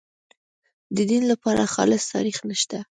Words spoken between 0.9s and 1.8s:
د دین لپاره